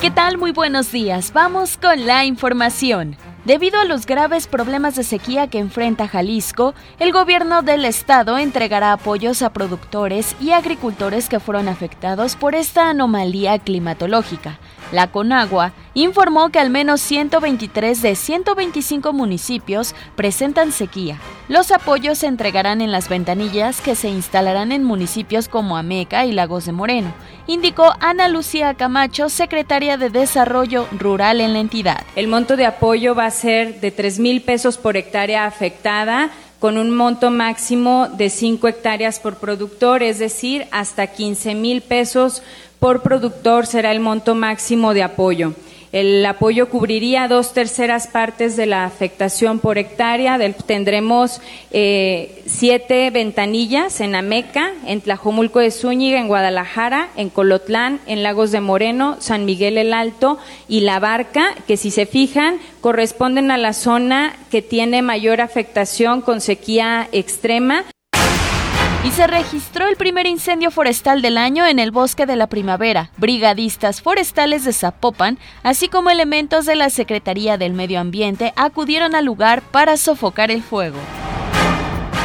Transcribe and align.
¿Qué 0.00 0.12
tal? 0.12 0.38
Muy 0.38 0.52
buenos 0.52 0.92
días. 0.92 1.32
Vamos 1.32 1.76
con 1.76 2.06
la 2.06 2.24
información. 2.24 3.16
Debido 3.44 3.80
a 3.80 3.84
los 3.84 4.06
graves 4.06 4.46
problemas 4.46 4.94
de 4.94 5.02
sequía 5.02 5.48
que 5.48 5.58
enfrenta 5.58 6.06
Jalisco, 6.06 6.72
el 7.00 7.10
gobierno 7.10 7.62
del 7.62 7.84
estado 7.84 8.38
entregará 8.38 8.92
apoyos 8.92 9.42
a 9.42 9.52
productores 9.52 10.36
y 10.40 10.52
agricultores 10.52 11.28
que 11.28 11.40
fueron 11.40 11.66
afectados 11.66 12.36
por 12.36 12.54
esta 12.54 12.90
anomalía 12.90 13.58
climatológica. 13.58 14.60
La 14.92 15.10
Conagua 15.10 15.72
informó 15.94 16.50
que 16.50 16.58
al 16.58 16.70
menos 16.70 17.00
123 17.00 18.00
de 18.00 18.14
125 18.14 19.12
municipios 19.12 19.94
presentan 20.16 20.72
sequía. 20.72 21.18
Los 21.48 21.72
apoyos 21.72 22.18
se 22.18 22.26
entregarán 22.26 22.80
en 22.80 22.92
las 22.92 23.08
ventanillas 23.08 23.80
que 23.80 23.94
se 23.94 24.08
instalarán 24.08 24.72
en 24.72 24.84
municipios 24.84 25.48
como 25.48 25.76
Ameca 25.76 26.24
y 26.24 26.32
Lagos 26.32 26.66
de 26.66 26.72
Moreno, 26.72 27.12
indicó 27.46 27.92
Ana 28.00 28.28
Lucía 28.28 28.74
Camacho, 28.74 29.28
secretaria 29.28 29.96
de 29.96 30.10
Desarrollo 30.10 30.86
Rural 30.92 31.40
en 31.40 31.52
la 31.52 31.60
entidad. 31.60 32.02
El 32.16 32.28
monto 32.28 32.56
de 32.56 32.66
apoyo 32.66 33.14
va 33.14 33.26
a 33.26 33.30
ser 33.30 33.80
de 33.80 33.90
3 33.90 34.18
mil 34.18 34.42
pesos 34.42 34.78
por 34.78 34.96
hectárea 34.96 35.46
afectada 35.46 36.30
con 36.58 36.76
un 36.76 36.90
monto 36.90 37.30
máximo 37.30 38.08
de 38.08 38.30
5 38.30 38.66
hectáreas 38.66 39.20
por 39.20 39.36
productor, 39.36 40.02
es 40.02 40.18
decir, 40.18 40.66
hasta 40.72 41.06
15 41.06 41.54
mil 41.54 41.82
pesos 41.82 42.42
por 42.78 43.02
productor 43.02 43.66
será 43.66 43.92
el 43.92 44.00
monto 44.00 44.34
máximo 44.34 44.94
de 44.94 45.02
apoyo. 45.02 45.54
El 45.90 46.24
apoyo 46.26 46.68
cubriría 46.68 47.28
dos 47.28 47.54
terceras 47.54 48.08
partes 48.08 48.56
de 48.56 48.66
la 48.66 48.84
afectación 48.84 49.58
por 49.58 49.78
hectárea. 49.78 50.38
tendremos 50.66 51.40
eh, 51.70 52.42
siete 52.44 53.10
ventanillas 53.10 54.02
en 54.02 54.14
Ameca, 54.14 54.72
en 54.86 55.00
Tlajomulco 55.00 55.60
de 55.60 55.70
Zúñiga, 55.70 56.20
en 56.20 56.28
Guadalajara, 56.28 57.08
en 57.16 57.30
Colotlán, 57.30 58.00
en 58.06 58.22
Lagos 58.22 58.52
de 58.52 58.60
Moreno, 58.60 59.16
San 59.20 59.46
Miguel 59.46 59.78
el 59.78 59.94
Alto 59.94 60.38
y 60.68 60.80
La 60.80 61.00
Barca, 61.00 61.54
que 61.66 61.78
si 61.78 61.90
se 61.90 62.04
fijan 62.04 62.58
corresponden 62.82 63.50
a 63.50 63.56
la 63.56 63.72
zona 63.72 64.36
que 64.50 64.60
tiene 64.60 65.00
mayor 65.00 65.40
afectación 65.40 66.20
con 66.20 66.42
sequía 66.42 67.08
extrema 67.12 67.84
y 69.04 69.10
se 69.12 69.26
registró 69.26 69.86
el 69.86 69.96
primer 69.96 70.26
incendio 70.26 70.70
forestal 70.70 71.22
del 71.22 71.38
año 71.38 71.66
en 71.66 71.78
el 71.78 71.90
bosque 71.90 72.26
de 72.26 72.36
la 72.36 72.48
primavera. 72.48 73.10
Brigadistas 73.16 74.02
forestales 74.02 74.64
de 74.64 74.72
Zapopan, 74.72 75.38
así 75.62 75.88
como 75.88 76.10
elementos 76.10 76.66
de 76.66 76.74
la 76.74 76.90
Secretaría 76.90 77.58
del 77.58 77.74
Medio 77.74 78.00
Ambiente, 78.00 78.52
acudieron 78.56 79.14
al 79.14 79.24
lugar 79.24 79.62
para 79.62 79.96
sofocar 79.96 80.50
el 80.50 80.62
fuego. 80.62 80.98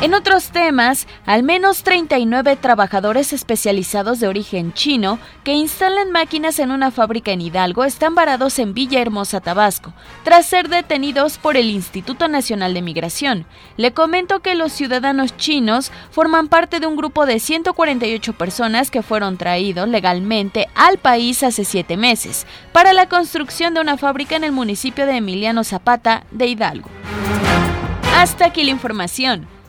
En 0.00 0.14
otros 0.14 0.50
temas, 0.50 1.08
al 1.26 1.42
menos 1.42 1.82
39 1.82 2.54
trabajadores 2.54 3.32
especializados 3.32 4.20
de 4.20 4.28
origen 4.28 4.72
chino 4.72 5.18
que 5.42 5.54
instalan 5.54 6.12
máquinas 6.12 6.60
en 6.60 6.70
una 6.70 6.92
fábrica 6.92 7.32
en 7.32 7.40
Hidalgo 7.40 7.82
están 7.82 8.14
varados 8.14 8.60
en 8.60 8.74
Villahermosa, 8.74 9.40
Tabasco, 9.40 9.92
tras 10.22 10.46
ser 10.46 10.68
detenidos 10.68 11.38
por 11.38 11.56
el 11.56 11.68
Instituto 11.68 12.28
Nacional 12.28 12.74
de 12.74 12.82
Migración. 12.82 13.44
Le 13.76 13.92
comento 13.92 14.38
que 14.38 14.54
los 14.54 14.72
ciudadanos 14.72 15.36
chinos 15.36 15.90
forman 16.12 16.46
parte 16.46 16.78
de 16.78 16.86
un 16.86 16.94
grupo 16.94 17.26
de 17.26 17.40
148 17.40 18.34
personas 18.34 18.92
que 18.92 19.02
fueron 19.02 19.36
traídos 19.36 19.88
legalmente 19.88 20.68
al 20.76 20.98
país 20.98 21.42
hace 21.42 21.64
siete 21.64 21.96
meses 21.96 22.46
para 22.72 22.92
la 22.92 23.08
construcción 23.08 23.74
de 23.74 23.80
una 23.80 23.96
fábrica 23.96 24.36
en 24.36 24.44
el 24.44 24.52
municipio 24.52 25.06
de 25.06 25.16
Emiliano 25.16 25.64
Zapata 25.64 26.22
de 26.30 26.46
Hidalgo. 26.46 26.88
Hasta 28.14 28.46
aquí 28.46 28.62
la 28.62 28.70
información. 28.70 29.57